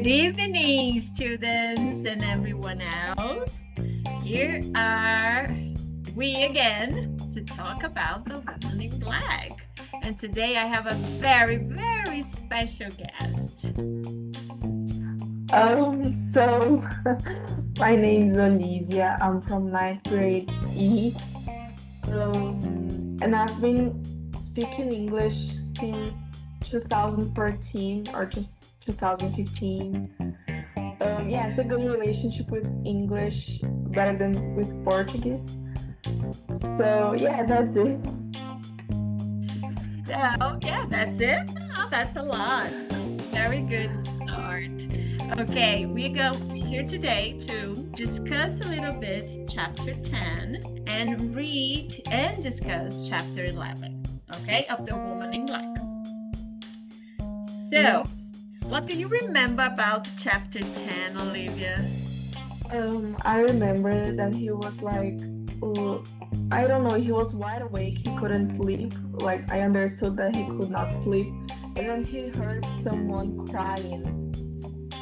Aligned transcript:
Good 0.00 0.06
evening, 0.06 1.02
students 1.02 2.08
and 2.08 2.24
everyone 2.24 2.80
else. 2.80 3.60
Here 4.22 4.62
are 4.74 5.46
we 6.16 6.44
again 6.44 7.18
to 7.34 7.44
talk 7.44 7.82
about 7.82 8.24
the 8.24 8.38
woman 8.38 8.80
in 8.80 8.98
black. 8.98 9.50
And 10.02 10.18
today 10.18 10.56
I 10.56 10.64
have 10.64 10.86
a 10.86 10.94
very, 11.20 11.58
very 11.58 12.22
special 12.32 12.88
guest. 12.96 13.66
Um, 15.52 16.14
so 16.32 16.82
my 17.78 17.94
name 17.94 18.28
is 18.28 18.38
Olivia. 18.38 19.18
I'm 19.20 19.42
from 19.42 19.70
ninth 19.70 20.04
grade 20.04 20.50
E. 20.72 21.14
Um, 22.10 23.18
and 23.20 23.36
I've 23.36 23.60
been 23.60 24.02
speaking 24.46 24.92
English 24.92 25.50
since 25.78 26.16
2014 26.62 28.08
or 28.14 28.24
just 28.24 28.69
2015. 28.86 30.36
Um, 31.00 31.28
yeah, 31.28 31.48
it's 31.48 31.58
a 31.58 31.64
good 31.64 31.84
relationship 31.84 32.50
with 32.50 32.66
English 32.84 33.60
better 33.62 34.16
than 34.16 34.54
with 34.54 34.84
Portuguese. 34.84 35.58
So 36.60 37.14
yeah, 37.16 37.44
that's 37.46 37.76
it. 37.76 37.98
So 40.06 40.58
yeah, 40.62 40.86
that's 40.88 41.20
it. 41.20 41.50
Oh, 41.76 41.88
that's 41.90 42.16
a 42.16 42.22
lot. 42.22 42.70
Very 43.32 43.60
good 43.60 43.90
start. 44.24 44.70
Okay, 45.38 45.86
we 45.86 46.08
go 46.08 46.32
here 46.52 46.84
today 46.86 47.38
to 47.46 47.74
discuss 47.94 48.60
a 48.60 48.68
little 48.68 48.98
bit 49.00 49.48
chapter 49.48 49.94
10 49.94 50.84
and 50.86 51.34
read 51.34 52.02
and 52.10 52.42
discuss 52.42 53.08
chapter 53.08 53.44
11, 53.44 54.04
okay, 54.36 54.66
of 54.68 54.86
the 54.86 54.96
woman 54.96 55.32
in 55.32 55.46
black. 55.46 55.76
So. 57.70 58.19
What 58.70 58.86
do 58.86 58.96
you 58.96 59.08
remember 59.08 59.64
about 59.64 60.06
chapter 60.16 60.60
10, 60.60 61.20
Olivia? 61.20 61.84
Um, 62.70 63.16
I 63.24 63.40
remember 63.40 64.12
that 64.12 64.32
he 64.32 64.52
was 64.52 64.80
like, 64.80 65.18
I 66.52 66.68
don't 66.68 66.84
know, 66.84 66.94
he 66.94 67.10
was 67.10 67.34
wide 67.34 67.62
awake. 67.62 67.98
He 67.98 68.16
couldn't 68.16 68.56
sleep. 68.56 68.92
Like 69.14 69.50
I 69.50 69.62
understood 69.62 70.16
that 70.18 70.36
he 70.36 70.44
could 70.44 70.70
not 70.70 70.92
sleep, 71.02 71.26
and 71.76 71.88
then 71.88 72.04
he 72.04 72.28
heard 72.28 72.64
someone 72.84 73.44
crying, 73.48 74.04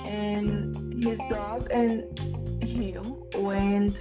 and 0.03 1.05
his 1.05 1.19
dog 1.29 1.69
and 1.71 2.19
him 2.65 3.23
went 3.37 3.99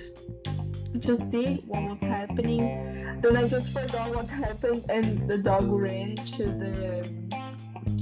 to 1.02 1.16
see 1.30 1.62
what 1.68 1.84
was 1.90 2.00
happening. 2.00 3.20
Then 3.22 3.36
I 3.36 3.50
just 3.50 3.70
forgot 3.74 4.16
what 4.16 4.30
happened, 4.30 4.86
and 4.88 5.30
the 5.30 5.38
dog 5.38 5.70
ran 5.70 6.16
to 6.16 6.46
the 6.46 7.28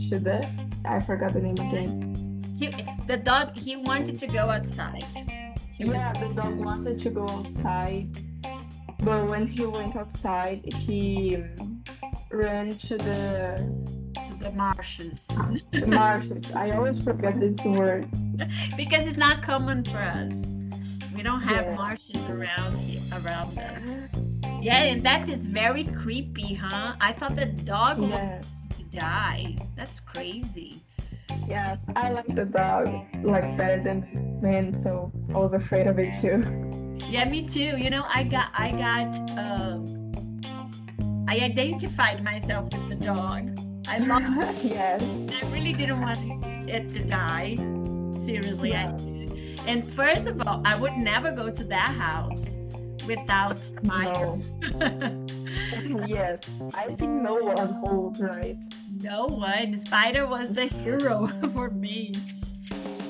to 0.09 0.19
the 0.19 0.47
I 0.87 0.99
forgot 0.99 1.33
the 1.33 1.41
name 1.41 1.55
again. 1.57 2.43
He, 2.57 2.69
the 3.07 3.17
dog, 3.17 3.57
he 3.57 3.75
wanted 3.75 4.19
to 4.19 4.27
go 4.27 4.49
outside. 4.49 5.03
He 5.77 5.83
was- 5.85 5.95
Yeah, 5.95 6.13
the 6.13 6.33
dog 6.33 6.55
wanted 6.57 6.99
to 6.99 7.09
go 7.09 7.27
outside, 7.27 8.07
but 8.99 9.27
when 9.29 9.47
he 9.47 9.65
went 9.65 9.95
outside, 9.95 10.71
he 10.73 11.35
um, 11.37 11.83
ran 12.31 12.75
to 12.87 12.97
the 12.97 13.59
to 14.27 14.33
the 14.41 14.51
marshes 14.53 15.21
the 15.73 15.85
marshes. 15.85 16.45
I 16.55 16.71
always 16.71 16.97
forget 17.03 17.39
this 17.39 17.57
word. 17.65 18.07
because 18.77 19.05
it's 19.07 19.17
not 19.17 19.43
common 19.43 19.83
for 19.83 19.97
us. 19.97 20.33
We 21.15 21.23
don't 21.23 21.41
have 21.41 21.65
Yes. 21.65 21.77
marshes 21.77 22.23
around 22.29 22.75
around 23.19 23.57
us. 23.59 23.81
Yeah, 24.61 24.81
and 24.83 25.01
that 25.03 25.29
is 25.29 25.45
very 25.45 25.83
creepy, 25.83 26.53
huh? 26.55 26.95
I 26.99 27.11
thought 27.13 27.35
the 27.35 27.45
dog 27.45 27.99
was 27.99 28.09
Yes, 28.09 28.54
die. 28.95 29.55
That's 29.75 29.99
crazy. 29.99 30.81
yes, 31.47 31.85
I 31.95 32.11
like 32.11 32.33
the 32.33 32.45
dog 32.45 32.87
like 33.23 33.57
better 33.57 33.81
than 33.83 34.39
men, 34.41 34.71
so 34.71 35.11
I 35.33 35.37
was 35.37 35.53
afraid 35.53 35.87
of 35.87 35.99
it 35.99 36.13
too. 36.21 36.41
Yeah, 37.09 37.25
me 37.29 37.47
too. 37.47 37.77
You 37.77 37.89
know, 37.89 38.05
I 38.07 38.23
got 38.23 38.49
I 38.53 38.71
got 38.71 39.29
um 39.37 41.25
I 41.27 41.39
identified 41.39 42.23
myself 42.23 42.71
with 42.73 42.89
the 42.89 42.95
dog. 42.95 43.57
I 43.87 43.97
love 44.11 44.23
her. 44.23 44.53
yes, 44.63 45.01
I 45.01 45.45
really 45.51 45.73
didn't 45.73 46.01
want 46.01 46.19
it 46.69 46.91
to 46.93 46.99
die. 47.03 47.55
Seriously, 48.25 48.73
I 48.75 48.91
did. 48.97 49.59
And 49.67 49.87
first 49.93 50.25
of 50.27 50.47
all, 50.47 50.61
I 50.65 50.75
would 50.75 50.93
never 50.93 51.31
go 51.31 51.49
to 51.51 51.63
that 51.65 51.89
house 51.89 52.45
without 53.07 53.57
Smile. 53.59 54.41
no. 54.75 55.25
yes, 56.07 56.39
I 56.73 56.87
think 56.95 57.11
no 57.21 57.35
one 57.35 57.81
would, 57.81 58.19
right? 58.19 58.57
No 59.05 59.25
one. 59.25 59.79
Spider 59.85 60.25
was 60.25 60.51
the 60.51 60.65
hero 60.65 61.27
for 61.53 61.69
me. 61.69 62.11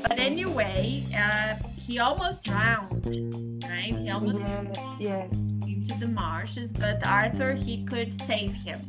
But 0.01 0.19
anyway, 0.19 1.03
uh, 1.17 1.55
he 1.77 1.99
almost 1.99 2.43
drowned, 2.43 3.05
right? 3.63 3.95
He 3.95 4.09
almost 4.09 4.39
Yes, 4.39 4.97
yes, 4.99 5.33
into 5.65 5.97
the 5.99 6.07
marshes, 6.07 6.71
but 6.71 7.05
Arthur 7.07 7.53
he 7.53 7.85
could 7.85 8.21
save 8.27 8.53
him. 8.53 8.79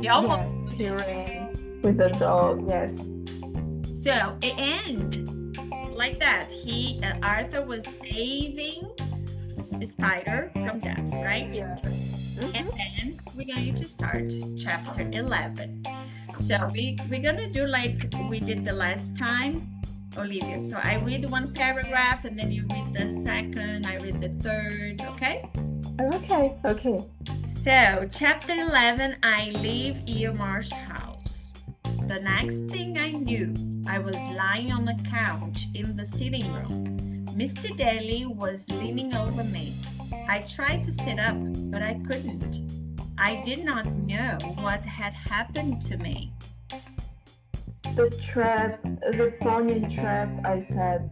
He 0.00 0.08
almost 0.08 0.70
yes. 0.70 0.78
He 0.78 0.88
ran 0.88 1.80
with 1.82 1.98
the 1.98 2.08
dog. 2.10 2.66
Yes, 2.68 2.96
so 4.02 4.36
it 4.40 4.54
end 4.56 5.58
like 5.96 6.18
that. 6.18 6.46
He 6.48 7.00
uh, 7.02 7.14
Arthur 7.22 7.66
was 7.66 7.84
saving 8.00 8.88
the 9.80 9.86
spider 9.86 10.50
from 10.54 10.80
death, 10.80 11.00
right? 11.12 11.52
yes. 11.52 12.25
Mm-hmm. 12.36 12.54
And 12.54 12.70
then 12.72 13.20
we're 13.34 13.54
going 13.54 13.74
to 13.74 13.84
start 13.84 14.32
chapter 14.58 15.08
11. 15.12 15.84
So 16.40 16.68
we, 16.72 16.98
we're 17.08 17.22
going 17.22 17.36
to 17.38 17.48
do 17.48 17.66
like 17.66 18.12
we 18.28 18.40
did 18.40 18.64
the 18.64 18.72
last 18.72 19.16
time, 19.16 19.72
Olivia. 20.18 20.62
So 20.68 20.76
I 20.76 20.96
read 20.96 21.30
one 21.30 21.54
paragraph 21.54 22.24
and 22.24 22.38
then 22.38 22.50
you 22.50 22.66
read 22.70 22.92
the 22.92 23.22
second, 23.24 23.86
I 23.86 23.96
read 23.96 24.20
the 24.20 24.28
third, 24.42 25.00
okay? 25.02 25.48
Okay, 26.14 26.54
okay. 26.64 27.04
So, 27.64 28.06
chapter 28.12 28.52
11 28.52 29.16
I 29.22 29.50
leave 29.56 30.06
Eel 30.06 30.34
Marsh 30.34 30.70
house. 30.70 31.34
The 32.06 32.20
next 32.20 32.70
thing 32.70 32.98
I 32.98 33.12
knew, 33.12 33.54
I 33.88 33.98
was 33.98 34.14
lying 34.14 34.72
on 34.72 34.84
the 34.84 34.96
couch 35.10 35.66
in 35.74 35.96
the 35.96 36.04
sitting 36.04 36.52
room. 36.52 37.26
Mr. 37.34 37.76
Daly 37.76 38.26
was 38.26 38.64
leaning 38.68 39.14
over 39.14 39.42
me. 39.42 39.74
I 40.28 40.40
tried 40.40 40.84
to 40.84 40.92
sit 40.92 41.18
up, 41.18 41.36
but 41.70 41.82
I 41.82 41.94
couldn't. 42.06 42.58
I 43.18 43.42
did 43.42 43.64
not 43.64 43.86
know 43.86 44.36
what 44.56 44.82
had 44.82 45.12
happened 45.12 45.82
to 45.82 45.96
me. 45.96 46.32
The 47.94 48.10
trap, 48.30 48.82
the 48.82 49.32
pony 49.40 49.94
trap, 49.94 50.28
I 50.44 50.60
said. 50.60 51.10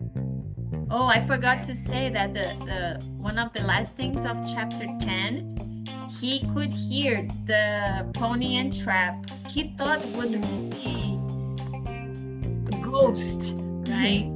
Oh, 0.90 1.06
I 1.06 1.24
forgot 1.26 1.64
to 1.64 1.74
say 1.74 2.10
that 2.10 2.34
the, 2.34 2.42
the 2.66 3.06
one 3.12 3.38
of 3.38 3.52
the 3.52 3.62
last 3.62 3.96
things 3.96 4.24
of 4.24 4.36
chapter 4.52 4.86
10, 5.00 5.86
he 6.20 6.44
could 6.52 6.72
hear 6.72 7.26
the 7.46 8.10
pony 8.14 8.56
and 8.56 8.74
trap. 8.74 9.30
He 9.48 9.74
thought 9.78 10.04
would 10.16 10.40
be 10.70 11.18
a 12.72 12.80
ghost, 12.82 13.54
mm-hmm. 13.54 13.92
right? 13.92 14.28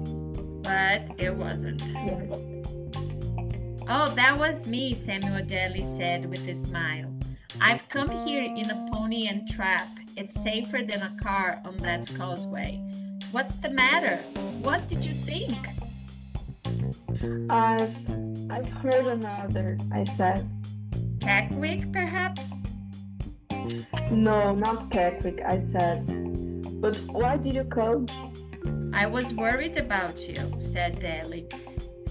But 0.62 1.20
it 1.20 1.34
wasn't. 1.34 1.82
Yes. 1.82 2.57
Oh, 3.91 4.12
that 4.16 4.37
was 4.37 4.66
me, 4.66 4.93
Samuel 4.93 5.43
Daly 5.47 5.87
said 5.97 6.28
with 6.28 6.47
a 6.47 6.62
smile. 6.66 7.10
I've 7.59 7.88
come 7.88 8.10
here 8.26 8.43
in 8.43 8.71
a 8.71 8.87
pony 8.93 9.28
and 9.28 9.49
trap. 9.49 9.88
It's 10.15 10.38
safer 10.43 10.82
than 10.87 11.00
a 11.00 11.16
car 11.22 11.62
on 11.65 11.78
that 11.78 12.06
causeway. 12.15 12.82
What's 13.32 13.56
the 13.56 13.71
matter? 13.71 14.16
What 14.60 14.87
did 14.88 15.03
you 15.03 15.15
think? 15.15 15.56
I've 17.50 17.97
I've 18.50 18.69
heard 18.69 19.06
another, 19.06 19.78
I 19.91 20.05
said. 20.05 20.47
Keckwick, 21.20 21.91
perhaps? 21.91 22.43
No, 24.11 24.55
not 24.55 24.91
Patrick, 24.91 25.41
I 25.46 25.56
said. 25.56 26.05
But 26.82 26.96
why 27.06 27.38
did 27.38 27.55
you 27.55 27.64
come? 27.64 28.06
I 28.93 29.06
was 29.06 29.32
worried 29.32 29.79
about 29.79 30.20
you, 30.20 30.58
said 30.61 31.00
Daly. 31.00 31.46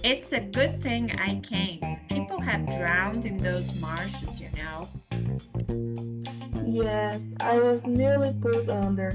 It's 0.03 0.31
a 0.31 0.39
good 0.39 0.81
thing 0.81 1.11
I 1.11 1.39
came. 1.41 1.81
People 2.09 2.39
have 2.41 2.65
drowned 2.65 3.25
in 3.25 3.37
those 3.37 3.73
marshes, 3.79 4.39
you 4.39 4.49
know. 4.57 4.87
Yes, 6.65 7.21
I 7.39 7.57
was 7.57 7.85
nearly 7.85 8.33
pulled 8.41 8.69
under. 8.69 9.13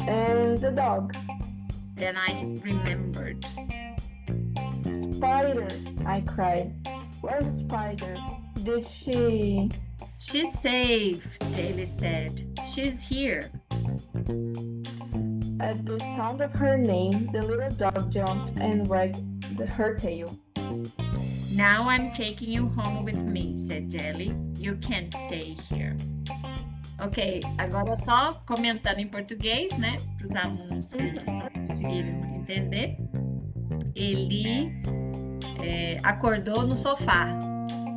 And 0.00 0.58
the 0.58 0.70
dog. 0.70 1.16
Then 1.94 2.16
I 2.16 2.56
remembered. 2.62 3.44
Spider, 5.14 5.68
I 6.06 6.20
cried. 6.22 6.72
Where's 7.20 7.46
Spider? 7.60 8.16
Did 8.62 8.86
she 8.86 9.70
She's 10.30 10.52
safe, 10.60 11.26
Daly 11.56 11.90
said. 11.98 12.58
She's 12.74 13.02
here. 13.02 13.50
At 15.60 15.84
the 15.84 15.98
sound 16.16 16.40
of 16.40 16.52
her 16.52 16.76
name 16.76 17.28
the 17.32 17.42
little 17.42 17.70
dog 17.70 18.10
jumped 18.10 18.58
and 18.58 18.86
wagged 18.88 19.18
her 19.76 19.94
tail. 19.94 20.38
Now 21.52 21.88
I'm 21.88 22.12
taking 22.12 22.50
you 22.50 22.68
home 22.68 23.04
with 23.04 23.16
me, 23.16 23.66
said 23.68 23.90
Jelly. 23.90 24.32
You 24.56 24.76
can't 24.76 25.12
stay 25.26 25.56
here. 25.68 25.96
Ok, 27.00 27.40
agora 27.58 27.96
só 27.96 28.34
comentando 28.46 28.98
em 28.98 29.08
português, 29.08 29.76
né? 29.78 29.96
Para 30.18 30.26
os 30.26 30.36
alunos 30.36 30.90
não 30.90 32.36
entender, 32.40 32.96
ele 33.94 34.72
é, 35.62 35.96
acordou 36.02 36.66
no 36.66 36.76
sofá. 36.76 37.38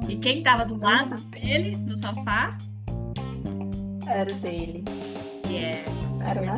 E 0.07 0.17
quem 0.17 0.39
estava 0.39 0.65
do 0.65 0.77
lado 0.77 1.19
dele, 1.29 1.75
no 1.77 1.97
sofá? 1.97 2.57
Era 4.07 4.33
dele. 4.35 4.83
É, 5.49 5.83
Era 6.23 6.41
lá? 6.41 6.57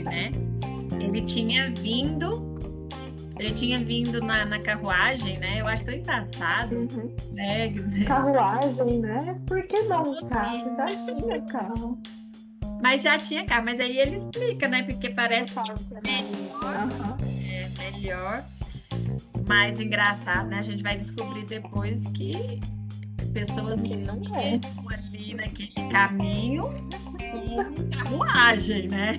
Ele, 0.00 0.04
né? 0.04 0.30
Ele 1.00 1.22
tinha 1.22 1.70
vindo, 1.70 2.56
ele 3.38 3.54
tinha 3.54 3.78
vindo 3.78 4.20
na, 4.20 4.44
na 4.44 4.58
carruagem, 4.60 5.38
né? 5.38 5.60
Eu 5.60 5.66
acho 5.66 5.84
tão 5.84 5.94
engraçado, 5.94 6.74
Uhum. 6.76 7.14
né? 7.32 7.72
Carruagem, 8.06 9.00
né? 9.00 9.40
Por 9.46 9.62
que 9.62 9.82
não 9.82 10.02
carro? 10.28 10.76
Já 10.76 10.86
tinha 10.86 11.40
carro. 11.42 11.98
Mas 12.82 13.02
já 13.02 13.18
tinha 13.18 13.44
carro, 13.44 13.64
mas 13.66 13.78
aí 13.78 13.98
ele 13.98 14.16
explica, 14.16 14.66
né? 14.68 14.82
Porque 14.84 15.10
parece 15.10 15.52
que 15.52 15.58
é 15.58 15.62
mais- 15.64 16.62
Aham. 16.64 17.16
é 17.52 17.90
melhor, 17.90 18.44
mais 19.46 19.80
engraçado, 19.80 20.48
né? 20.48 20.58
A 20.58 20.62
gente 20.62 20.82
vai 20.82 20.96
descobrir 20.96 21.44
depois 21.44 22.02
que 22.08 22.58
pessoas 23.34 23.80
que 23.82 23.94
não 23.96 24.20
é. 24.34 24.58
ali 24.94 25.34
naquele 25.34 25.72
caminho 25.90 26.62
com 27.30 27.90
carruagem, 27.90 28.88
né? 28.88 29.16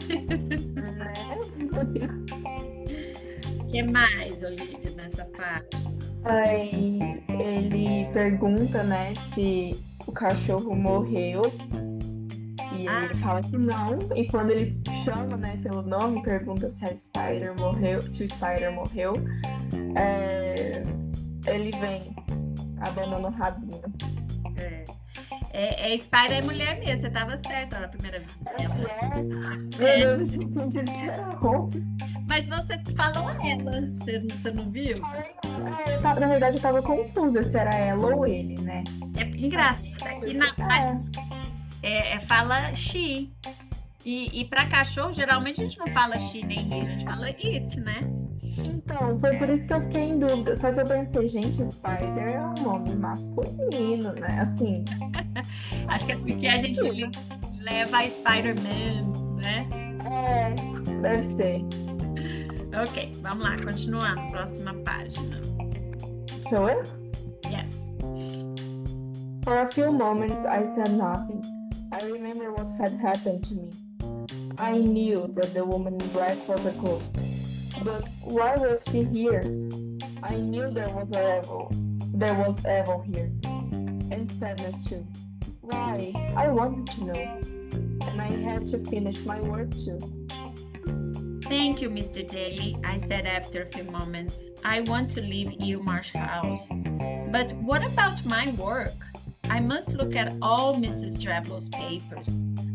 Né? 0.76 1.40
O 3.60 3.66
que 3.72 3.84
mais, 3.84 4.44
Olivia, 4.44 4.92
nessa 4.98 5.24
parte? 5.26 5.78
Aí 6.26 7.00
ele 7.40 8.06
pergunta, 8.14 8.84
né, 8.84 9.14
se 9.34 9.80
o 10.06 10.12
cachorro 10.12 10.76
morreu. 10.76 11.42
E 12.78 12.88
Ah. 12.88 13.06
ele 13.06 13.16
fala 13.16 13.42
que 13.42 13.58
não. 13.58 13.98
E 14.16 14.28
quando 14.28 14.52
ele 14.52 14.78
chama, 15.06 15.38
né, 15.38 15.58
pelo 15.64 15.82
nome, 15.84 16.22
pergunta 16.22 16.70
se 16.70 16.84
a 16.84 16.90
Spider 16.90 17.56
morreu, 17.56 18.02
se 18.02 18.24
o 18.24 18.28
Spider 18.28 18.74
morreu. 18.74 19.14
é, 19.96 20.84
ele 21.48 21.72
vem 21.80 22.14
abanando 22.82 23.28
o 23.28 23.32
rabinho. 23.32 23.82
É, 25.54 25.92
é, 25.92 25.96
é 25.96 26.00
Spider 26.00 26.38
é 26.38 26.42
mulher 26.42 26.80
mesmo, 26.80 27.02
você 27.02 27.08
estava 27.08 27.38
certa 27.46 27.80
na 27.80 27.88
primeira 27.88 28.20
vez. 28.20 28.32
Que 29.78 30.80
era 30.90 31.32
roupa. 31.36 31.78
Mas 32.28 32.48
você 32.48 32.80
falou 32.96 33.30
ela, 33.32 33.82
você, 33.98 34.20
você 34.20 34.52
não 34.52 34.72
viu? 34.72 34.96
É, 35.86 35.98
tava- 35.98 36.20
Na 36.20 36.28
verdade, 36.28 36.56
eu 36.58 36.62
tava 36.62 36.82
confusa 36.82 37.44
se 37.44 37.58
era 37.58 37.76
ela 37.76 38.16
ou 38.16 38.26
ele, 38.26 38.56
né? 38.62 38.84
É 39.18 39.24
engraçado, 39.24 39.86
aqui 40.06 40.34
na 40.34 40.48
É. 41.84 41.88
é, 41.88 42.14
é, 42.16 42.20
fala 42.22 42.74
she. 42.76 43.30
E, 44.06 44.42
e 44.42 44.46
para 44.46 44.66
cachorro, 44.68 45.12
geralmente 45.14 45.62
a 45.62 45.64
gente 45.66 45.78
não 45.78 45.88
fala 45.90 46.20
she 46.20 46.44
nem 46.44 46.68
he, 46.72 46.82
a 46.82 46.86
gente 46.86 47.04
fala 47.06 47.26
it, 47.28 47.80
né? 47.82 48.00
Então, 48.58 49.20
foi 49.20 49.38
por 49.38 49.50
isso 49.50 49.66
que 49.68 49.74
eu 49.74 49.82
fiquei 49.82 50.02
em 50.02 50.20
dúvida. 50.20 50.56
Só 50.60 50.72
que 50.72 50.80
eu 50.82 50.86
pensei, 50.86 51.30
gente, 51.30 51.66
Spider 51.72 52.32
é 52.34 52.42
um 52.42 52.64
nome 52.64 52.96
masculino, 52.96 54.14
né? 54.14 54.40
Assim, 54.42 54.84
Acho 55.88 56.06
que 56.06 56.12
é 56.12 56.18
porque 56.18 56.48
a 56.48 56.58
gente 56.58 56.82
le- 56.82 57.12
leva 57.62 57.98
a 58.00 58.08
Spider-Man, 58.10 59.38
né? 59.42 59.68
é, 60.10 60.54
deve 61.02 61.24
ser. 61.36 61.62
Ok, 62.88 63.12
vamos 63.22 63.44
lá, 63.46 63.58
continuando, 63.64 64.32
próxima 64.32 64.74
página. 64.86 65.40
Sou 66.50 66.70
eu? 66.70 66.84
Yes. 67.50 67.78
For 69.44 69.58
a 69.58 69.68
few 69.72 69.92
moments, 69.92 70.46
I 70.46 70.64
said 70.66 70.92
nothing. 70.96 71.42
I 71.92 72.06
remember 72.06 72.52
what 72.52 72.70
had 72.80 72.94
happened 73.02 73.44
to 73.50 73.56
me. 73.56 73.70
I 74.58 74.78
knew 74.78 75.28
that 75.36 75.54
the 75.54 75.64
woman 75.66 75.94
in 75.96 76.08
black 76.14 76.38
was 76.48 76.66
a 76.66 76.72
ghost. 76.72 77.16
But 77.84 78.08
why 78.22 78.56
was 78.56 78.80
she 78.92 79.04
here? 79.06 79.42
I 80.22 80.36
knew 80.36 80.70
there 80.70 80.90
was 80.90 81.12
a 81.14 81.40
evil. 81.40 81.72
There 82.14 82.34
was 82.36 82.60
evil 82.60 83.02
here. 83.02 83.32
And 84.12 84.30
sadness 84.32 84.76
too. 84.88 85.06
Why? 85.62 86.14
I 86.36 86.50
wanted 86.50 86.88
to 86.96 87.04
know. 87.06 87.42
And 88.08 88.22
I 88.22 88.28
had 88.28 88.68
to 88.68 88.78
finish 88.86 89.20
my 89.26 89.40
work 89.42 89.72
too. 89.72 90.00
Thank 91.44 91.82
you, 91.82 91.90
Mr. 91.90 92.26
Daly, 92.26 92.78
I 92.86 92.98
said 92.98 93.26
after 93.26 93.64
a 93.64 93.66
few 93.72 93.84
moments. 93.84 94.50
I 94.64 94.82
want 94.82 95.12
to 95.12 95.22
leave 95.22 95.60
Eel 95.60 95.82
Marsh 95.82 96.14
House. 96.14 96.66
But 97.32 97.52
what 97.56 97.84
about 97.84 98.24
my 98.26 98.52
work? 98.52 98.94
I 99.50 99.60
must 99.60 99.90
look 99.90 100.16
at 100.16 100.34
all 100.42 100.76
Mrs. 100.76 101.18
Drablow's 101.22 101.68
papers. 101.70 102.30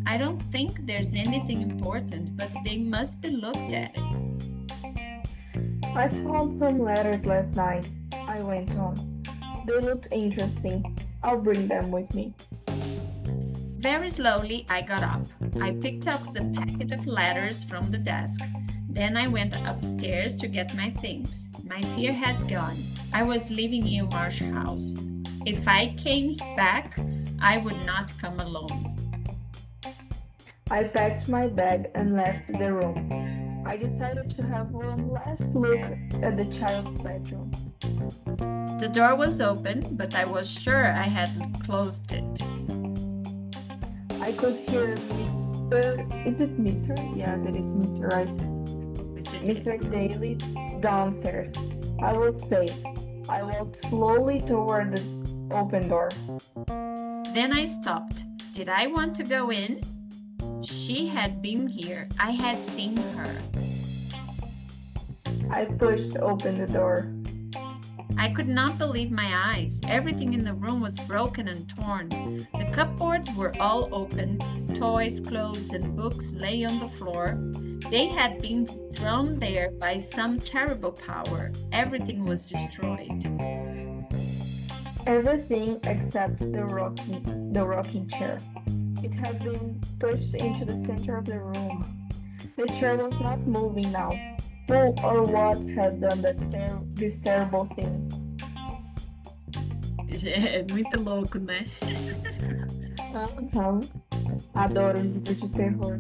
I 0.07 0.19
don't 0.19 0.41
think 0.53 0.85
there's 0.85 1.15
anything 1.15 1.63
important, 1.63 2.37
but 2.37 2.51
they 2.65 2.77
must 2.77 3.19
be 3.21 3.31
looked 3.31 3.73
at. 3.73 3.95
I 5.97 6.11
found 6.11 6.53
some 6.53 6.79
letters 6.79 7.25
last 7.25 7.57
night. 7.57 7.89
I 8.13 8.43
went 8.43 8.71
on. 8.77 9.23
They 9.67 9.81
looked 9.81 10.09
interesting. 10.13 10.95
I'll 11.23 11.41
bring 11.41 11.69
them 11.69 11.91
with 11.91 12.15
me. 12.15 12.35
Very 13.79 14.11
slowly, 14.11 14.67
I 14.69 14.83
got 14.83 15.03
up. 15.03 15.25
I 15.59 15.71
picked 15.71 16.07
up 16.07 16.35
the 16.35 16.45
packet 16.55 16.93
of 16.93 17.07
letters 17.07 17.65
from 17.65 17.91
the 17.91 17.97
desk. 17.97 18.39
Then 18.91 19.17
I 19.17 19.27
went 19.29 19.57
upstairs 19.65 20.37
to 20.37 20.49
get 20.49 20.77
my 20.77 20.91
things. 20.91 21.49
My 21.65 21.81
fear 21.97 22.13
had 22.13 22.47
gone. 22.47 22.77
I 23.15 23.23
was 23.23 23.49
leaving 23.49 23.87
Eel 23.87 24.07
Marsh 24.09 24.43
House. 24.43 24.93
If 25.47 25.67
I 25.67 25.95
came 25.97 26.37
back, 26.57 26.99
I 27.41 27.57
would 27.57 27.87
not 27.87 28.13
come 28.19 28.39
alone. 28.41 28.97
I 30.71 30.85
packed 30.85 31.31
my 31.31 31.47
bag 31.47 31.91
and 31.95 32.15
left 32.15 32.49
the 32.49 32.71
room. 32.71 33.46
I 33.67 33.77
decided 33.77 34.31
to 34.31 34.43
have 34.45 34.71
one 34.71 35.11
last 35.11 35.53
look 35.53 35.81
at 36.23 36.37
the 36.37 36.45
child's 36.57 37.03
bedroom. 37.03 37.51
The 38.79 38.89
door 38.95 39.17
was 39.17 39.41
open, 39.41 39.97
but 39.97 40.15
I 40.15 40.25
was 40.25 40.49
sure 40.49 40.93
I 40.93 41.03
hadn't 41.03 41.65
closed 41.65 42.13
it. 42.13 42.23
I 44.23 44.31
could 44.33 44.55
hear 44.69 44.95
Mr. 44.95 46.27
Is 46.27 46.41
it 46.41 46.57
Mr.? 46.61 46.95
Yes, 47.17 47.45
it 47.45 47.57
is 47.57 47.67
Mr. 47.67 48.13
Right. 48.13 48.37
Mr. 49.17 49.37
Mr. 49.45 49.91
Daly 49.91 50.37
downstairs. 50.81 51.53
I 52.01 52.13
was 52.13 52.41
safe. 52.49 52.71
I 53.29 53.43
walked 53.43 53.77
slowly 53.89 54.43
toward 54.43 54.95
the 54.95 55.03
open 55.51 55.89
door. 55.89 56.11
Then 57.35 57.53
I 57.53 57.67
stopped. 57.67 58.23
Did 58.55 58.69
I 58.69 58.87
want 58.87 59.17
to 59.17 59.25
go 59.25 59.51
in? 59.51 59.81
She 60.87 61.09
had 61.09 61.43
been 61.43 61.67
here. 61.67 62.07
I 62.21 62.31
had 62.31 62.59
seen 62.71 62.97
her. 62.97 63.37
I 65.51 65.65
pushed 65.65 66.17
open 66.19 66.65
the 66.65 66.73
door. 66.73 67.13
I 68.17 68.29
could 68.29 68.47
not 68.47 68.79
believe 68.79 69.11
my 69.11 69.27
eyes. 69.35 69.81
Everything 69.89 70.33
in 70.33 70.45
the 70.45 70.55
room 70.55 70.81
was 70.81 70.95
broken 71.09 71.49
and 71.49 71.69
torn. 71.69 72.09
The 72.53 72.71
cupboards 72.73 73.29
were 73.35 73.53
all 73.59 73.93
open. 73.93 74.39
Toys, 74.79 75.19
clothes, 75.19 75.71
and 75.71 75.97
books 75.97 76.31
lay 76.31 76.65
on 76.65 76.79
the 76.79 76.97
floor. 76.97 77.37
They 77.91 78.07
had 78.07 78.41
been 78.41 78.69
thrown 78.95 79.41
there 79.41 79.73
by 79.73 80.07
some 80.15 80.39
terrible 80.39 80.93
power. 80.93 81.51
Everything 81.73 82.25
was 82.25 82.47
destroyed. 82.47 83.27
Everything 85.05 85.81
except 85.83 86.39
the 86.39 86.65
rocking, 86.65 87.53
the 87.53 87.67
rocking 87.67 88.09
chair. 88.09 88.39
It 89.03 89.13
had 89.15 89.39
been 89.45 89.81
pushed 89.99 90.35
into 90.35 90.65
the 90.65 90.77
center 90.87 91.19
of 91.19 91.25
the 91.27 91.39
room. 91.39 91.85
The 92.57 92.67
chair 92.79 92.97
was 92.97 93.15
not 93.21 93.39
moving 93.47 93.93
now. 93.93 94.11
Who 94.69 94.95
or 95.05 95.23
what 95.23 95.59
had 95.79 96.01
done 96.01 96.23
that 96.23 96.39
ter- 96.51 96.81
this 96.95 97.21
terrible 97.21 97.67
thing? 97.77 98.09
É 100.27 100.65
muito 100.73 101.01
louco, 101.03 101.39
né? 101.39 101.67
Aham. 103.15 103.81
Adoro 104.55 105.01
livro 105.01 105.35
de 105.35 105.49
terror. 105.51 105.99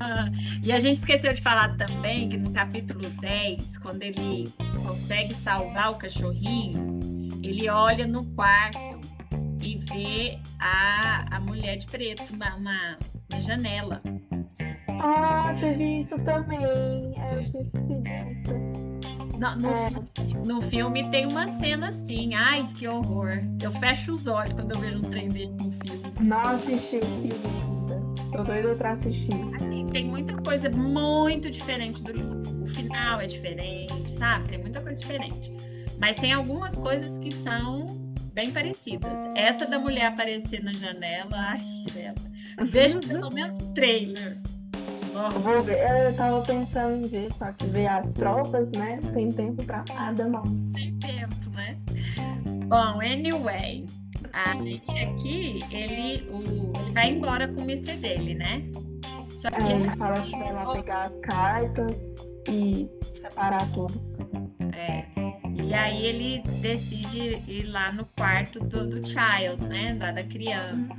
Ah, 0.00 0.28
E 0.62 0.72
a 0.72 0.80
gente 0.80 0.98
esqueceu 1.00 1.32
de 1.32 1.40
falar 1.42 1.76
também 1.76 2.28
que 2.28 2.36
no 2.38 2.50
capítulo 2.52 3.00
10, 3.20 3.76
quando 3.78 4.02
ele 4.02 4.48
consegue 4.84 5.34
salvar 5.34 5.92
o 5.92 5.94
cachorrinho, 5.96 6.98
ele 7.42 7.68
olha 7.68 8.06
no 8.06 8.24
quarto 8.34 8.95
e 9.66 9.78
vê 9.90 10.38
a, 10.60 11.36
a 11.36 11.40
mulher 11.40 11.76
de 11.78 11.86
preto 11.86 12.36
na, 12.36 12.56
na, 12.58 12.96
na 13.30 13.40
janela. 13.40 14.00
Ah, 14.88 15.54
teve 15.60 16.00
isso 16.00 16.18
também. 16.20 16.64
É, 16.64 17.34
Eu 17.38 17.44
tinha 17.44 17.62
esquecido. 17.62 18.02
No, 19.38 19.56
no, 19.56 19.68
É. 19.68 19.90
no 20.46 20.62
filme 20.70 21.10
tem 21.10 21.26
uma 21.26 21.46
cena 21.60 21.88
assim, 21.88 22.34
ai 22.34 22.66
que 22.74 22.86
horror. 22.88 23.32
Eu 23.62 23.72
fecho 23.72 24.12
os 24.12 24.26
olhos 24.26 24.54
quando 24.54 24.72
eu 24.74 24.80
vejo 24.80 24.98
um 24.98 25.02
trem 25.02 25.28
desse 25.28 25.56
no 25.56 25.72
filme. 25.72 26.02
Não 26.20 26.40
assisti 26.40 26.96
o 26.96 27.00
filme 27.04 27.32
ainda. 27.34 28.00
Tô 28.32 28.42
doida 28.44 28.74
pra 28.76 28.92
assistir. 28.92 29.28
Assim, 29.56 29.84
tem 29.86 30.06
muita 30.08 30.34
coisa 30.42 30.70
muito 30.70 31.50
diferente 31.50 32.02
do 32.02 32.12
livro. 32.12 32.42
O 32.62 32.66
final 32.74 33.20
é 33.20 33.26
diferente, 33.26 34.12
sabe? 34.12 34.48
Tem 34.48 34.58
muita 34.58 34.80
coisa 34.80 34.98
diferente. 34.98 35.52
Mas 35.98 36.16
tem 36.18 36.32
algumas 36.32 36.74
coisas 36.74 37.18
que 37.18 37.34
são 37.34 37.86
bem 38.36 38.52
parecidas. 38.52 39.10
Essa 39.34 39.66
da 39.66 39.78
mulher 39.78 40.08
aparecer 40.08 40.62
na 40.62 40.72
janela, 40.74 41.30
ai, 41.32 41.58
dela. 41.92 42.14
Veja 42.70 43.00
pelo 43.00 43.30
menos 43.32 43.54
o 43.54 43.72
trailer. 43.72 44.38
Eu 45.14 45.40
vou 45.40 45.62
ver. 45.62 45.78
Eu 45.78 46.14
tava 46.14 46.42
pensando 46.42 47.06
em 47.06 47.08
ver, 47.08 47.32
só 47.32 47.50
que 47.52 47.64
ver 47.66 47.86
as 47.86 48.12
tropas, 48.12 48.70
né? 48.72 49.00
Não 49.02 49.12
tem 49.12 49.28
tempo 49.30 49.64
pra 49.64 49.82
nada, 49.88 50.26
não. 50.26 50.42
Tem 50.74 50.94
tempo, 50.98 51.50
né? 51.54 51.78
Bom, 52.68 53.00
anyway. 53.00 53.86
Aí 54.34 54.82
aqui 55.02 55.58
ele, 55.70 56.22
o, 56.28 56.78
ele 56.78 56.92
vai 56.92 57.12
embora 57.12 57.48
com 57.48 57.62
o 57.62 57.64
Mr. 57.64 57.96
dele, 57.96 58.34
né? 58.34 58.62
Só 59.38 59.50
que 59.50 59.62
é, 59.62 59.72
ele 59.72 59.88
fala 59.96 60.20
que 60.20 60.30
vai 60.32 60.52
lá 60.52 60.72
pegar 60.74 61.00
as 61.06 61.16
cartas 61.20 61.96
e 62.50 62.86
separar 63.14 63.66
tudo. 63.72 63.94
E 65.66 65.74
aí 65.74 66.06
ele 66.06 66.42
decide 66.60 67.42
ir 67.48 67.64
lá 67.64 67.90
no 67.90 68.04
quarto 68.16 68.60
do, 68.60 68.86
do 68.86 69.04
child, 69.04 69.64
né? 69.64 69.94
Da, 69.94 70.12
da 70.12 70.22
criança. 70.22 70.94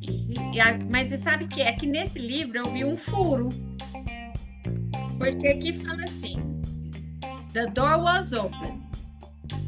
E, 0.00 0.32
e 0.54 0.60
a, 0.60 0.78
mas 0.88 1.10
você 1.10 1.18
sabe 1.18 1.46
que 1.46 1.60
é 1.60 1.74
que 1.74 1.86
nesse 1.86 2.18
livro 2.18 2.56
eu 2.56 2.72
vi 2.72 2.86
um 2.86 2.96
furo. 2.96 3.50
Porque 5.18 5.46
aqui 5.46 5.78
fala 5.78 6.02
assim: 6.04 6.36
The 7.52 7.66
door 7.66 7.98
was 7.98 8.32
open, 8.32 8.82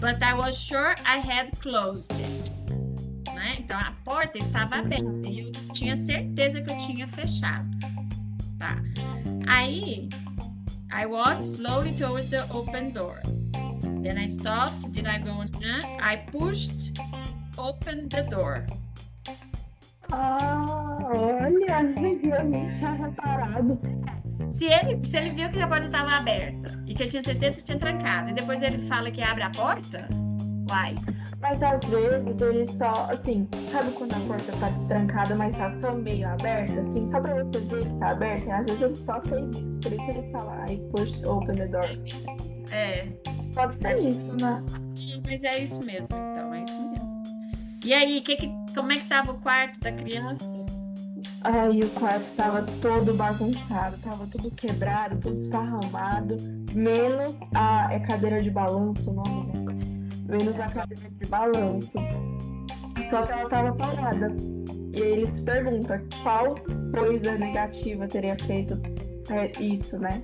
but 0.00 0.22
I 0.22 0.32
was 0.32 0.56
sure 0.56 0.94
I 1.04 1.18
had 1.18 1.50
closed 1.60 2.10
it. 2.12 2.52
Né? 3.34 3.56
Então 3.58 3.78
a 3.78 3.92
porta 4.06 4.38
estava 4.38 4.76
aberta 4.76 5.28
e 5.28 5.40
eu 5.40 5.52
tinha 5.74 5.98
certeza 5.98 6.62
que 6.62 6.72
eu 6.72 6.78
tinha 6.78 7.06
fechado. 7.08 7.68
Tá. 8.58 8.82
Aí 9.46 10.08
I 10.90 11.04
walked 11.04 11.44
slowly 11.56 11.92
towards 11.92 12.30
the 12.30 12.42
open 12.50 12.92
door. 12.92 13.20
Then 14.02 14.18
I 14.18 14.28
stopped. 14.28 14.92
Did 14.92 15.06
I 15.06 15.18
go 15.18 15.32
on? 15.32 15.50
I 16.00 16.16
pushed 16.32 16.98
open 17.58 18.08
the 18.08 18.22
door. 18.22 18.66
Ah, 20.12 20.98
olha, 21.04 21.82
eu 21.82 22.44
nem 22.44 22.68
tinha 22.68 22.92
reparado. 22.92 23.78
Se 24.52 24.64
ele, 24.64 25.04
se 25.04 25.16
ele 25.16 25.30
viu 25.30 25.50
que 25.50 25.60
a 25.60 25.68
porta 25.68 25.86
estava 25.86 26.16
aberta 26.16 26.82
e 26.86 26.94
que 26.94 27.04
ele 27.04 27.10
tinha 27.10 27.22
certeza 27.22 27.58
que 27.58 27.64
tinha 27.64 27.78
trancado, 27.78 28.30
e 28.30 28.34
depois 28.34 28.60
ele 28.62 28.88
fala 28.88 29.10
que 29.10 29.22
abre 29.22 29.44
a 29.44 29.50
porta, 29.50 30.08
uai. 30.68 30.94
Mas 31.40 31.62
às 31.62 31.80
vezes 31.84 32.40
ele 32.40 32.66
só, 32.66 33.08
assim, 33.10 33.48
sabe 33.70 33.92
quando 33.92 34.14
a 34.14 34.20
porta 34.20 34.52
tá 34.58 34.68
destrancada, 34.70 35.34
mas 35.34 35.56
tá 35.56 35.70
só 35.76 35.94
meio 35.94 36.28
aberta, 36.28 36.80
assim, 36.80 37.08
só 37.08 37.20
pra 37.20 37.44
você 37.44 37.60
ver 37.60 37.84
que 37.84 37.98
tá 37.98 38.10
aberta? 38.10 38.56
Às 38.56 38.66
vezes 38.66 38.82
ele 38.82 38.96
só 38.96 39.20
fez 39.22 39.56
isso, 39.56 39.78
por 39.78 39.92
isso 39.92 40.10
ele 40.10 40.32
fala, 40.32 40.64
I 40.68 40.76
pushed 40.90 41.24
open 41.24 41.54
the 41.54 41.68
door. 41.68 41.88
É. 42.70 43.06
Pode 43.54 43.76
ser 43.76 43.96
é. 43.96 44.00
isso, 44.00 44.32
né? 44.40 44.62
Mas 45.26 45.44
é 45.44 45.64
isso 45.64 45.80
mesmo, 45.84 46.06
então, 46.06 46.54
é 46.54 46.64
isso 46.64 46.80
mesmo. 46.80 47.22
E 47.84 47.94
aí, 47.94 48.20
que 48.20 48.36
que, 48.36 48.50
como 48.74 48.92
é 48.92 48.96
que 48.96 49.08
tava 49.08 49.32
o 49.32 49.40
quarto 49.40 49.78
da 49.80 49.92
criança? 49.92 50.60
Aí 51.42 51.80
o 51.80 51.90
quarto 51.90 52.26
tava 52.36 52.62
todo 52.82 53.14
bagunçado, 53.14 53.96
tava 53.98 54.26
tudo 54.26 54.50
quebrado, 54.50 55.18
tudo 55.20 55.36
esparramado, 55.36 56.36
menos 56.74 57.34
a 57.54 57.92
é 57.92 57.98
cadeira 58.00 58.42
de 58.42 58.50
balanço 58.50 59.10
o 59.10 59.14
nome, 59.14 59.52
né? 59.58 59.74
Menos 60.28 60.60
a 60.60 60.66
cadeira 60.66 61.10
de 61.10 61.26
balanço. 61.26 61.92
Só 63.08 63.22
que 63.22 63.32
ela 63.32 63.48
tava 63.48 63.74
parada. 63.74 64.28
E 64.94 65.02
aí 65.02 65.12
ele 65.12 65.26
se 65.26 65.42
pergunta 65.42 66.02
qual 66.22 66.54
coisa 66.94 67.38
negativa 67.38 68.06
teria 68.06 68.36
feito 68.46 68.78
é, 69.30 69.50
isso, 69.62 69.98
né? 69.98 70.22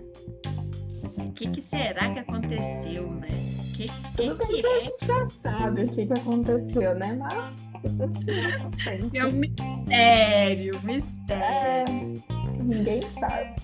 O 1.36 1.38
que, 1.38 1.50
que, 1.50 1.62
será 1.64 2.14
que 2.14 2.20
aconteceu, 2.20 3.10
né? 3.10 3.28
Que, 3.76 3.88
que, 3.88 4.16
Tudo 4.16 4.46
que 4.46 4.66
é? 4.66 5.06
já 5.06 5.26
sabe 5.26 5.82
o 5.82 5.84
que, 5.86 6.06
que 6.06 6.12
aconteceu, 6.14 6.94
né? 6.94 7.12
Mas 7.12 7.54
é 9.12 9.26
um 9.26 9.32
mistério, 9.36 10.72
mistério. 10.82 11.04
É, 11.28 12.62
ninguém 12.62 13.02
sabe. 13.20 13.54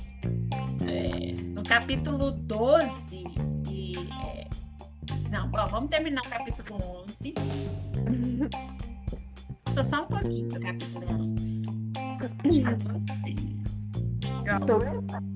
É, 0.86 1.32
no 1.54 1.62
capítulo 1.62 2.32
12, 2.32 3.24
e, 3.70 3.92
é, 4.22 4.46
não, 5.30 5.48
bom, 5.48 5.64
vamos 5.64 5.88
terminar 5.88 6.20
o 6.26 6.28
capítulo 6.28 6.78
11. 7.08 7.34
Tô 9.74 9.82
só 9.88 10.02
um 10.02 10.06
pouquinho 10.08 10.48
do 10.50 10.60
capítulo 10.60 11.06
11. 11.10 11.62
So, 14.66 14.82
é. 14.82 15.31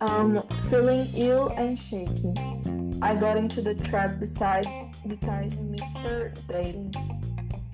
Um, 0.00 0.42
feeling 0.70 1.08
ill 1.14 1.48
and 1.56 1.78
shaking. 1.78 2.98
I 3.02 3.14
got 3.14 3.36
into 3.36 3.62
the 3.62 3.74
trap 3.74 4.18
beside 4.18 4.66
beside 5.06 5.52
Mr. 5.52 6.34
Daly. 6.46 6.90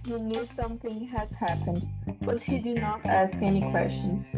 He 0.04 0.12
knew 0.14 0.46
something 0.54 1.06
had 1.06 1.30
happened, 1.32 1.86
but 2.20 2.42
he 2.42 2.58
did 2.58 2.80
not 2.80 3.04
ask 3.06 3.34
any 3.36 3.62
questions. 3.70 4.34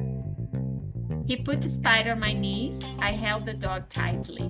He 1.27 1.37
put 1.37 1.61
the 1.61 1.69
Spider 1.69 2.13
on 2.13 2.21
my 2.21 2.33
knees. 2.33 2.81
I 3.01 3.11
held 3.13 3.47
the 3.47 3.55
dog 3.55 3.89
tightly. 3.91 4.49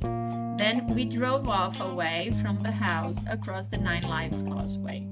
Then 0.59 0.87
we 0.88 1.07
drove 1.07 1.49
off 1.49 1.81
away 1.81 2.33
from 2.43 2.59
the 2.59 2.71
house 2.71 3.16
across 3.31 3.69
the 3.69 3.78
Nine 3.78 4.02
Lives 4.02 4.43
Causeway. 4.43 5.07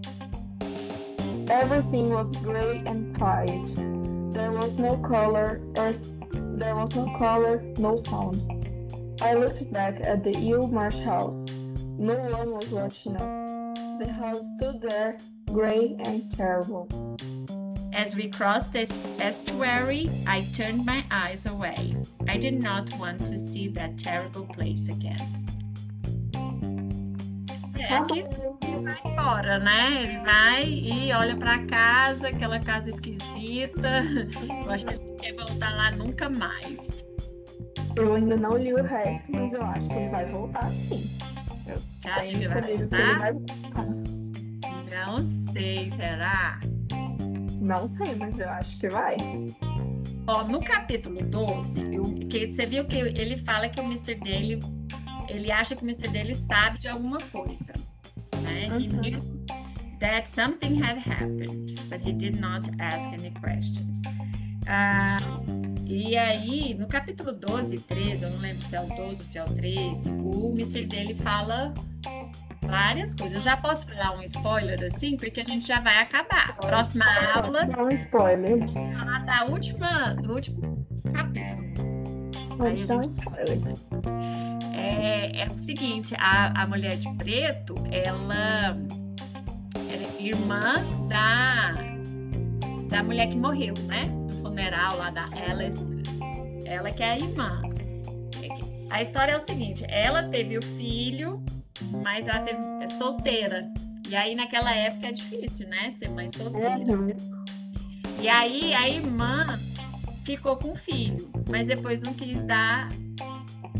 Everything 1.48 2.10
was 2.10 2.34
gray 2.36 2.82
and 2.86 3.16
quiet. 3.16 3.66
There 4.32 4.52
was 4.52 4.72
no 4.74 4.96
color 4.98 5.62
or 5.76 5.94
there 6.58 6.76
was 6.76 6.94
no 6.94 7.12
color, 7.18 7.62
no 7.78 7.96
sound. 7.96 9.20
I 9.20 9.34
looked 9.34 9.72
back 9.72 10.00
at 10.02 10.22
the 10.24 10.36
Eel 10.38 10.68
Marsh 10.68 10.96
house. 10.96 11.44
No 11.98 12.14
one 12.14 12.52
was 12.52 12.68
watching 12.68 13.16
us. 13.16 13.78
The 13.98 14.12
house 14.12 14.42
stood 14.56 14.80
there 14.80 15.18
gray 15.54 15.96
and 16.00 16.30
terrible. 16.30 16.88
As 17.92 18.16
we 18.16 18.28
crossed 18.28 18.72
this 18.72 18.90
estuary, 19.20 20.10
I 20.26 20.46
turned 20.56 20.84
my 20.84 21.04
eyes 21.12 21.46
away. 21.46 21.96
I 22.28 22.36
did 22.36 22.60
not 22.60 22.92
want 22.98 23.20
to 23.20 23.38
see 23.38 23.68
that 23.68 23.98
terrible 23.98 24.46
place 24.46 24.88
again. 24.88 25.43
É, 27.88 27.94
aqui 27.96 28.20
ele 28.20 28.82
vai 28.82 28.96
embora, 29.04 29.58
né? 29.58 30.02
Ele 30.02 30.18
vai 30.20 30.64
e 30.64 31.12
olha 31.12 31.36
para 31.36 31.64
casa, 31.66 32.28
aquela 32.28 32.58
casa 32.58 32.88
esquisita. 32.88 34.02
Eu 34.64 34.70
acho 34.70 34.86
que 34.86 34.94
ele 34.94 35.04
não 35.04 35.16
quer 35.16 35.34
voltar 35.34 35.76
lá 35.76 35.90
nunca 35.90 36.30
mais. 36.30 37.04
Eu 37.96 38.14
ainda 38.14 38.36
não 38.36 38.56
li 38.56 38.72
o 38.72 38.82
resto, 38.82 39.30
mas 39.30 39.52
eu 39.52 39.62
acho 39.62 39.86
que 39.86 39.94
ele 39.94 40.08
vai 40.08 40.26
voltar 40.26 40.70
sim. 40.70 41.10
Você 41.64 42.08
acha 42.08 42.32
que 42.32 42.48
vai 42.48 43.32
voltar? 43.32 43.86
Não 44.90 45.52
sei, 45.52 45.92
será? 45.96 46.60
Não 47.60 47.86
sei, 47.86 48.14
mas 48.16 48.38
eu 48.38 48.48
acho 48.48 48.78
que 48.78 48.88
vai. 48.88 49.16
Ó, 50.26 50.42
no 50.44 50.60
capítulo 50.60 51.22
12, 51.22 51.94
eu, 51.94 52.02
que 52.28 52.50
você 52.50 52.66
viu 52.66 52.84
que 52.86 52.96
ele 52.96 53.38
fala 53.44 53.68
que 53.68 53.80
o 53.80 53.84
Mr. 53.84 54.14
Daly, 54.16 54.58
ele 55.28 55.50
acha 55.50 55.74
que 55.76 55.82
o 55.82 55.86
Mr. 55.86 56.08
Daly 56.08 56.34
sabe 56.34 56.78
de 56.78 56.88
alguma 56.88 57.18
coisa. 57.32 57.72
Né? 58.42 58.68
Uhum. 58.70 58.80
He 58.80 58.88
knew 58.88 59.18
that 60.00 60.28
something 60.28 60.80
had 60.82 60.98
happened, 60.98 61.80
but 61.88 62.04
he 62.04 62.12
did 62.12 62.40
not 62.40 62.64
ask 62.78 63.08
any 63.08 63.30
questions. 63.40 64.02
Ah, 64.66 65.16
e 65.86 66.16
aí, 66.16 66.74
no 66.74 66.86
capítulo 66.86 67.32
12 67.32 67.74
e 67.74 67.78
13, 67.80 68.22
eu 68.22 68.30
não 68.30 68.38
lembro 68.38 68.62
se 68.62 68.74
é 68.74 68.80
o 68.80 68.86
12 68.86 69.02
ou 69.02 69.16
se 69.16 69.38
é 69.38 69.44
o 69.44 69.46
13, 69.46 70.10
o 70.10 70.50
Mr. 70.54 70.86
Daly 70.86 71.14
fala 71.18 71.74
várias 72.62 73.14
coisas. 73.14 73.34
Eu 73.34 73.40
já 73.40 73.56
posso 73.56 73.86
falar 73.86 74.16
um 74.16 74.22
spoiler 74.22 74.82
assim, 74.84 75.16
porque 75.16 75.40
a 75.40 75.44
gente 75.44 75.66
já 75.66 75.80
vai 75.80 75.98
acabar. 75.98 76.56
Próxima 76.56 77.04
aula. 77.34 77.64
Dá 77.66 77.82
um 77.82 77.90
spoiler. 77.90 78.58
Falar 78.98 79.24
da 79.24 79.44
última, 79.44 80.14
do 80.14 80.34
último 80.34 80.86
capítulo. 81.12 81.64
Pode 82.56 82.86
dar 82.86 82.96
um 82.96 83.02
spoiler. 83.02 84.53
É, 84.84 85.42
é 85.42 85.46
o 85.46 85.58
seguinte, 85.58 86.14
a, 86.18 86.62
a 86.62 86.66
mulher 86.66 86.96
de 86.96 87.12
preto, 87.16 87.74
ela 87.90 88.76
é 89.90 90.22
irmã 90.22 90.84
da, 91.08 91.74
da 92.88 93.02
mulher 93.02 93.28
que 93.28 93.36
morreu, 93.36 93.74
né? 93.86 94.04
Do 94.28 94.42
funeral 94.42 94.96
lá 94.96 95.10
da 95.10 95.24
Alice. 95.24 95.84
Ela 96.66 96.90
que 96.90 97.02
é 97.02 97.12
a 97.12 97.16
irmã. 97.16 97.62
A 98.90 99.02
história 99.02 99.32
é 99.32 99.36
o 99.36 99.40
seguinte, 99.40 99.84
ela 99.88 100.24
teve 100.24 100.58
o 100.58 100.62
filho 100.76 101.42
mas 102.02 102.26
ela 102.26 102.40
teve, 102.40 102.58
é 102.82 102.88
solteira. 102.98 103.72
E 104.08 104.16
aí 104.16 104.34
naquela 104.34 104.74
época 104.74 105.08
é 105.08 105.12
difícil, 105.12 105.68
né? 105.68 105.92
Ser 105.92 106.10
mãe 106.10 106.28
solteira. 106.30 106.76
Uhum. 106.76 107.14
E 108.20 108.28
aí 108.28 108.74
a 108.74 108.88
irmã 108.88 109.58
ficou 110.24 110.56
com 110.56 110.72
o 110.72 110.76
filho, 110.76 111.30
mas 111.48 111.66
depois 111.66 112.00
não 112.00 112.14
quis 112.14 112.44
dar 112.44 112.88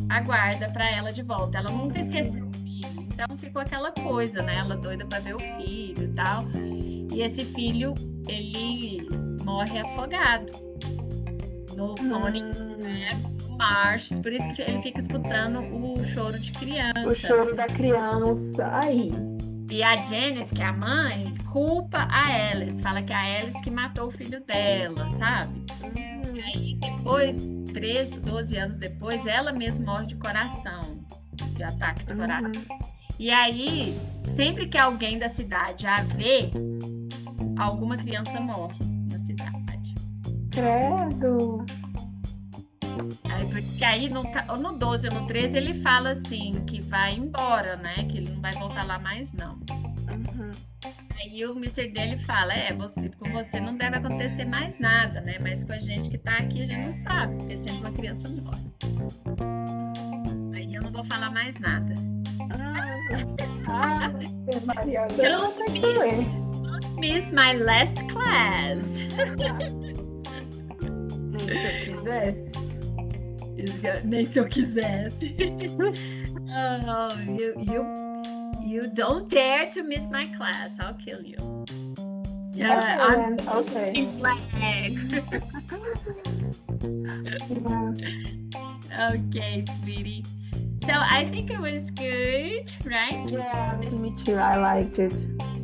a 0.09 0.21
guarda 0.21 0.69
para 0.71 0.91
ela 0.91 1.11
de 1.11 1.23
volta. 1.23 1.59
Ela 1.59 1.71
nunca 1.71 2.01
esqueceu 2.01 2.47
o 2.47 2.53
filho. 2.53 3.09
Então 3.13 3.39
ficou 3.39 3.63
aquela 3.63 3.93
coisa, 3.93 4.43
né? 4.43 4.57
Ela 4.57 4.77
doida 4.77 5.05
para 5.07 5.21
ver 5.21 5.35
o 5.35 5.39
filho 5.39 6.05
e 6.05 6.15
tal. 6.15 6.47
E 7.13 7.23
esse 7.23 7.45
filho, 7.45 7.95
ele 8.29 9.07
morre 9.45 9.79
afogado 9.79 10.51
no 11.77 11.95
hum. 12.01 12.77
né? 12.83 13.09
Marches, 13.57 14.19
por 14.19 14.33
isso 14.33 14.53
que 14.55 14.63
ele 14.63 14.83
fica 14.83 15.01
escutando 15.01 15.61
o 15.61 16.03
choro 16.05 16.39
de 16.39 16.51
criança. 16.53 17.07
O 17.07 17.15
choro 17.15 17.55
da 17.55 17.67
criança, 17.67 18.69
aí. 18.83 19.11
E 19.71 19.83
a 19.83 19.97
Janet, 19.97 20.55
que 20.55 20.63
é 20.63 20.67
a 20.67 20.73
mãe, 20.73 21.35
culpa 21.51 21.99
a 22.11 22.51
Alice, 22.51 22.81
fala 22.83 23.03
que 23.03 23.13
é 23.13 23.17
a 23.17 23.37
Alice 23.37 23.63
que 23.63 23.71
matou 23.71 24.09
o 24.09 24.11
filho 24.11 24.45
dela, 24.45 25.09
sabe? 25.19 25.65
Uhum. 25.83 26.37
E 26.37 26.41
aí 26.41 26.75
depois, 26.81 27.37
13, 27.73 28.21
12 28.21 28.57
anos 28.57 28.77
depois, 28.77 29.25
ela 29.27 29.53
mesma 29.53 29.93
morre 29.93 30.07
de 30.07 30.17
coração, 30.17 31.05
de 31.57 31.63
ataque 31.63 32.05
de 32.05 32.15
coração. 32.15 32.53
Uhum. 32.55 32.79
E 33.19 33.31
aí, 33.31 33.99
sempre 34.37 34.67
que 34.67 34.77
alguém 34.77 35.19
da 35.19 35.29
cidade 35.29 35.87
a 35.87 36.03
vê, 36.03 36.51
alguma 37.59 37.97
criança 37.97 38.41
morre 38.41 38.79
na 39.11 39.19
cidade. 39.21 39.95
Credo. 40.51 41.65
Aí, 43.25 43.47
por 43.49 43.59
isso 43.59 43.77
que 43.77 43.85
aí 43.85 44.09
no, 44.09 44.23
no 44.59 44.73
12 44.79 45.09
ou 45.09 45.15
no 45.21 45.27
13 45.27 45.57
ele 45.57 45.75
fala 45.83 46.11
assim, 46.11 46.53
que 46.67 46.81
vai 46.83 47.15
embora, 47.15 47.77
né? 47.77 47.95
Que 47.95 48.19
ele 48.19 48.31
não 48.31 48.41
vai 48.41 48.53
voltar 48.53 48.85
lá 48.87 48.99
mais, 48.99 49.33
não. 49.33 49.55
Uhum. 50.11 50.51
Aí 51.21 51.45
o 51.47 51.53
Mr. 51.57 51.89
dele 51.89 52.23
fala, 52.25 52.53
é, 52.53 52.73
você, 52.75 53.09
com 53.11 53.31
você 53.33 53.59
não 53.61 53.77
deve 53.77 53.97
acontecer 53.97 54.45
mais 54.45 54.79
nada, 54.79 55.21
né? 55.21 55.39
Mas 55.41 55.65
com 55.65 55.73
a 55.73 55.79
gente 55.79 56.11
que 56.11 56.19
tá 56.19 56.37
aqui, 56.37 56.63
a 56.63 56.67
gente 56.67 56.87
não 56.87 56.95
sabe, 56.95 57.37
porque 57.37 57.57
sempre 57.57 57.79
uma 57.81 57.93
criança 57.93 58.29
morre. 58.29 58.65
Aí 60.55 60.75
eu 60.75 60.83
não 60.83 60.91
vou 60.93 61.05
falar 61.07 61.31
mais 61.31 61.59
nada. 61.59 61.95
Ah, 63.67 64.11
Maria, 64.67 65.07
Don't 65.09 65.59
não 65.59 65.73
be- 65.73 65.81
sei 65.81 66.45
Miss 66.99 67.31
my 67.31 67.55
last 67.59 67.95
class. 68.09 68.85
Se 71.35 71.51
eu 71.51 71.97
quisesse. 71.97 72.44
Nem 74.05 74.25
se 74.25 74.39
eu 74.41 74.47
quisesse. 74.49 75.19
oh, 76.57 77.13
you, 77.27 77.53
you, 77.59 77.85
you 78.63 78.87
don't 78.95 79.29
dare 79.29 79.67
to 79.75 79.83
miss 79.83 80.03
my 80.11 80.25
class. 80.37 80.71
I'll 80.81 80.95
kill 80.95 81.21
you. 81.23 81.37
Yeah, 82.53 82.99
I'm 83.01 83.37
Okay, 83.49 83.51
okay. 83.51 83.93
in. 83.97 84.21
Yeah. 86.85 87.93
okay, 89.11 89.65
sweetie. 89.83 90.25
So 90.85 90.93
I 90.93 91.29
think 91.33 91.51
it 91.51 91.59
was 91.59 91.91
good, 91.93 92.71
right? 92.85 93.29
Yeah, 93.29 93.77
me 93.93 94.15
too. 94.25 94.37
I 94.37 94.57
liked 94.57 94.99
it. 94.99 95.13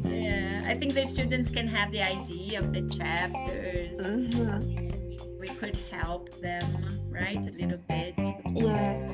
Yeah, 0.04 0.62
I 0.66 0.76
think 0.76 0.94
the 0.94 1.04
students 1.06 1.50
can 1.50 1.68
have 1.68 1.92
the 1.92 2.02
idea 2.02 2.58
of 2.58 2.72
the 2.72 2.82
chapters. 2.88 4.00
Mhm. 4.00 4.79
We 5.40 5.46
could 5.46 5.78
help 5.90 6.30
them, 6.42 6.88
right, 7.10 7.38
a 7.38 7.52
little 7.60 7.78
bit. 7.88 8.14
Yes. 8.52 9.04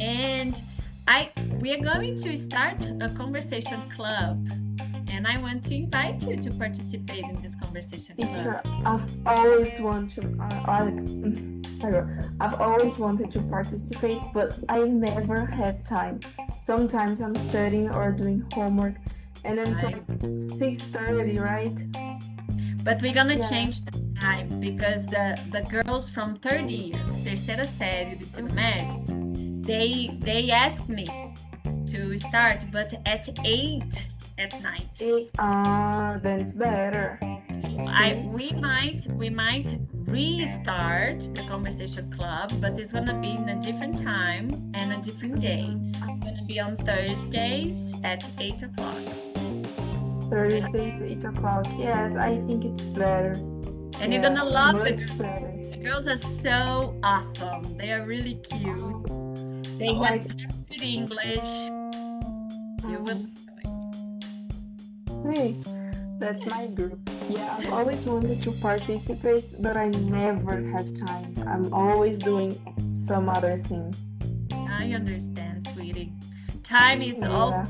And 0.00 0.54
I 1.08 1.30
we 1.60 1.72
are 1.72 1.82
going 1.82 2.18
to 2.20 2.36
start 2.36 2.86
a 3.00 3.08
conversation 3.08 3.90
club, 3.90 4.48
and 5.08 5.26
I 5.26 5.36
want 5.40 5.64
to 5.64 5.74
invite 5.74 6.24
you 6.28 6.36
to 6.36 6.50
participate 6.52 7.24
in 7.24 7.36
this 7.42 7.56
conversation 7.56 8.14
club. 8.16 8.60
I've 8.84 9.10
always 9.26 9.80
wanted 9.80 10.22
to. 10.22 10.42
Uh, 10.42 10.60
I, 10.70 12.44
I've 12.44 12.60
always 12.60 12.96
wanted 12.98 13.30
to 13.32 13.40
participate, 13.42 14.20
but 14.32 14.58
I 14.68 14.78
never 14.84 15.44
have 15.46 15.82
time. 15.82 16.20
Sometimes 16.62 17.20
I'm 17.20 17.34
studying 17.48 17.88
or 17.90 18.12
doing 18.12 18.44
homework, 18.54 18.94
and 19.44 19.58
then 19.58 19.74
it's 19.74 19.82
like 19.82 20.58
six 20.58 20.82
thirty, 20.92 21.38
right? 21.38 21.76
But 22.84 23.02
we're 23.02 23.14
gonna 23.14 23.36
Yeah. 23.38 23.48
change 23.48 23.84
the 23.84 23.98
time 24.20 24.48
because 24.60 25.04
the 25.06 25.36
the 25.52 25.62
girls 25.70 26.10
from 26.10 26.36
third 26.36 26.70
year, 26.70 26.98
terceira 27.24 27.66
série 27.66 28.16
do 28.16 28.24
ensino 28.26 28.50
médio, 28.52 29.62
they 29.64 30.10
they 30.20 30.50
asked 30.50 30.88
me 30.88 31.06
to 31.90 32.18
start, 32.18 32.64
but 32.70 32.94
at 33.06 33.28
eight 33.44 34.08
at 34.38 34.60
night. 34.62 34.88
Ah, 35.38 36.18
then 36.22 36.40
it's 36.40 36.52
better. 36.52 37.18
I 37.88 38.28
we 38.32 38.52
might 38.52 39.06
we 39.12 39.30
might 39.30 39.78
restart 40.06 41.34
the 41.34 41.42
conversation 41.48 42.12
club, 42.16 42.52
but 42.60 42.78
it's 42.80 42.92
gonna 42.92 43.18
be 43.20 43.32
in 43.32 43.48
a 43.48 43.60
different 43.60 44.02
time 44.02 44.72
and 44.74 44.92
a 44.92 44.98
different 45.02 45.40
day. 45.40 45.64
It's 45.66 45.98
gonna 46.26 46.44
be 46.46 46.60
on 46.60 46.76
Thursdays 46.76 47.94
at 48.04 48.24
eight 48.38 48.62
o'clock. 48.62 48.98
Thursdays, 50.30 51.02
eight 51.02 51.24
o'clock. 51.24 51.66
Yes, 51.78 52.16
I 52.16 52.36
think 52.46 52.64
it's 52.64 52.82
better. 52.82 53.34
And 54.00 54.12
you're 54.12 54.22
gonna 54.22 54.44
love 54.44 54.84
the 54.84 54.92
girls. 54.92 55.10
better. 55.12 55.70
The 55.70 55.76
girls 55.82 56.06
are 56.06 56.16
so 56.16 56.98
awesome. 57.02 57.76
They 57.76 57.90
are 57.92 58.06
really 58.06 58.34
cute. 58.48 59.06
They 59.78 59.90
Like- 59.90 60.26
have 60.26 60.66
good 60.68 60.82
English. 60.82 61.48
You 62.88 62.98
will. 63.04 63.26
See, 65.34 65.56
that's 66.18 66.44
my 66.46 66.66
group. 66.68 66.98
Yeah, 67.28 67.56
I've 67.58 67.72
always 67.72 68.00
wanted 68.06 68.42
to 68.42 68.52
participate, 68.52 69.44
but 69.60 69.76
I 69.76 69.88
never 69.88 70.62
have 70.72 70.94
time. 70.94 71.34
I'm 71.46 71.72
always 71.74 72.18
doing 72.18 72.56
some 73.06 73.28
other 73.28 73.58
thing. 73.64 73.94
I 74.52 74.92
understand, 74.92 75.68
sweetie. 75.74 76.12
Time 76.64 77.02
is 77.02 77.18
Yeah. 77.18 77.28
also 77.30 77.66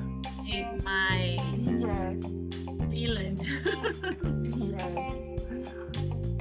my 0.84 1.38
Yes. 1.56 2.22
feeling. 2.90 3.36
Yes. 4.78 5.27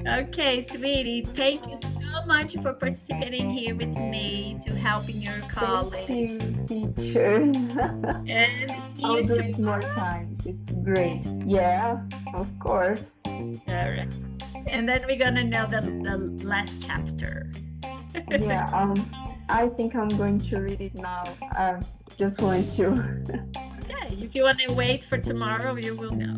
Okay, 0.07 0.65
sweetie. 0.69 1.25
Thank 1.35 1.67
you 1.67 1.77
so 2.11 2.25
much 2.25 2.55
for 2.61 2.73
participating 2.73 3.49
here 3.49 3.75
with 3.75 3.95
me 3.95 4.59
to 4.65 4.73
helping 4.75 5.21
your 5.21 5.39
college. 5.49 6.07
Thank 6.07 6.69
you, 6.69 6.93
teacher. 6.95 7.35
And 8.27 8.71
I'll 9.03 9.21
you 9.21 9.27
do 9.27 9.33
it 9.35 9.59
more 9.59 9.79
times. 9.79 10.45
It's 10.45 10.71
great. 10.71 11.23
Yeah, 11.45 12.01
of 12.33 12.47
course. 12.59 13.21
All 13.25 13.53
right. 13.67 14.13
And 14.67 14.87
then 14.87 15.03
we're 15.07 15.17
gonna 15.17 15.43
know 15.43 15.67
the, 15.69 15.81
the 15.81 16.45
last 16.45 16.81
chapter. 16.81 17.51
Yeah. 18.31 18.65
Um, 18.73 18.95
I 19.49 19.67
think 19.69 19.95
I'm 19.95 20.07
going 20.07 20.39
to 20.39 20.59
read 20.59 20.81
it 20.81 20.95
now. 20.95 21.23
I 21.41 21.79
just 22.17 22.41
want 22.41 22.71
to. 22.77 23.21
Yeah, 23.87 24.07
if 24.09 24.33
you 24.33 24.43
want 24.43 24.59
to 24.67 24.73
wait 24.73 25.05
for 25.05 25.17
tomorrow, 25.19 25.75
you 25.75 25.95
will 25.95 26.11
know. 26.11 26.35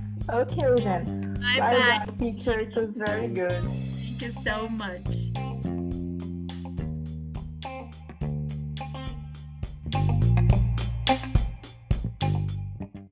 okay 0.32 0.82
then. 0.82 1.34
Bye 1.40 1.58
Bye 1.60 1.70
bye. 1.74 2.04
bye, 2.06 2.12
teacher. 2.18 2.60
It 2.60 2.74
was 2.76 2.96
very 2.96 3.28
good. 3.28 3.62
Thank 3.64 4.22
you 4.22 4.32
so 4.44 4.68
much. 4.68 5.06